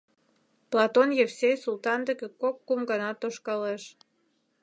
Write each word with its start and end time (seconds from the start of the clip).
—Платон 0.71 1.09
Евсей 1.25 1.55
Султан 1.63 1.99
деке 2.07 2.27
кок-кум 2.41 2.81
гана 2.89 3.09
тошкалеш. 3.21 3.83